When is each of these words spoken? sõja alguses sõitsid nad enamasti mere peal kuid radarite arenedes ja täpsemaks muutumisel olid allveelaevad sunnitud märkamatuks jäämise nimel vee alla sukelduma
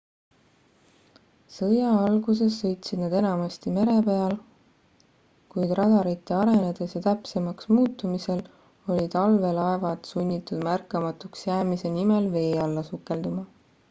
sõja 1.55 1.89
alguses 2.05 2.55
sõitsid 2.61 2.99
nad 3.01 3.13
enamasti 3.19 3.73
mere 3.75 3.97
peal 4.07 4.33
kuid 5.57 5.75
radarite 5.81 6.35
arenedes 6.39 6.97
ja 6.99 7.03
täpsemaks 7.09 7.71
muutumisel 7.75 8.43
olid 8.97 9.19
allveelaevad 9.27 10.13
sunnitud 10.15 10.67
märkamatuks 10.71 11.49
jäämise 11.53 11.93
nimel 12.03 12.31
vee 12.41 12.51
alla 12.67 12.89
sukelduma 12.93 13.47